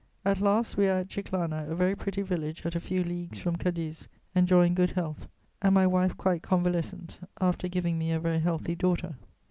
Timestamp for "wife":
5.85-6.17